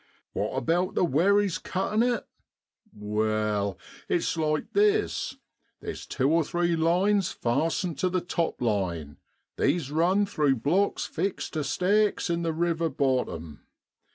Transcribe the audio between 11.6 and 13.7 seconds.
stakes in the river bottom.